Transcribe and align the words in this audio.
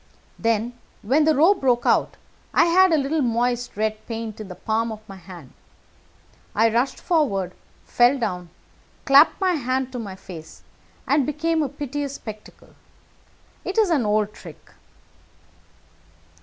"Then, 0.39 0.73
when 1.03 1.25
the 1.25 1.35
row 1.35 1.53
broke 1.53 1.85
out, 1.85 2.17
I 2.55 2.65
had 2.65 2.91
a 2.91 2.97
little 2.97 3.21
moist 3.21 3.77
red 3.77 4.03
paint 4.07 4.41
in 4.41 4.47
the 4.47 4.55
palm 4.55 4.91
of 4.91 5.07
my 5.07 5.17
hand. 5.17 5.53
I 6.55 6.71
rushed 6.73 6.99
forward, 6.99 7.53
fell 7.85 8.17
down, 8.17 8.49
clapped 9.05 9.39
my 9.39 9.51
hand 9.53 9.91
to 9.91 9.99
my 9.99 10.15
face, 10.15 10.63
and 11.07 11.23
became 11.23 11.61
a 11.61 11.69
piteous 11.69 12.15
spectacle. 12.15 12.73
It 13.63 13.77
is 13.77 13.91
an 13.91 14.03
old 14.03 14.33
trick." 14.33 14.71